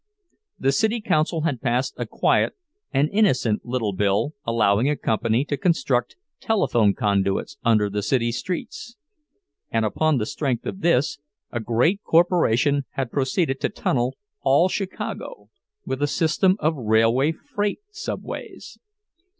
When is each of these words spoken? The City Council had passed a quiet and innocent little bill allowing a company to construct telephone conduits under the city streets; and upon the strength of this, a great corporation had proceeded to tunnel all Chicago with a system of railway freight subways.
The 0.57 0.71
City 0.71 0.99
Council 0.99 1.41
had 1.41 1.61
passed 1.61 1.93
a 1.95 2.07
quiet 2.07 2.53
and 2.91 3.07
innocent 3.13 3.63
little 3.67 3.93
bill 3.93 4.33
allowing 4.47 4.89
a 4.89 4.95
company 4.95 5.45
to 5.45 5.57
construct 5.57 6.15
telephone 6.39 6.95
conduits 6.95 7.57
under 7.63 7.87
the 7.87 8.01
city 8.01 8.31
streets; 8.31 8.95
and 9.69 9.85
upon 9.85 10.17
the 10.17 10.25
strength 10.25 10.65
of 10.65 10.81
this, 10.81 11.19
a 11.51 11.59
great 11.59 12.01
corporation 12.01 12.85
had 12.93 13.11
proceeded 13.11 13.59
to 13.61 13.69
tunnel 13.69 14.17
all 14.41 14.67
Chicago 14.69 15.49
with 15.85 16.01
a 16.01 16.07
system 16.07 16.55
of 16.57 16.73
railway 16.75 17.31
freight 17.31 17.81
subways. 17.91 18.79